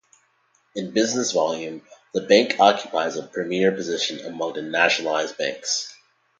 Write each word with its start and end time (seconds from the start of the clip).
In 0.73 0.89
business 0.95 1.31
volume, 1.31 1.83
the 2.15 2.21
Bank 2.21 2.55
occupies 2.59 3.17
a 3.17 3.27
premier 3.27 3.71
position 3.71 4.25
among 4.25 4.53
the 4.53 4.63
nationalised 4.63 5.37
banks. 5.37 5.93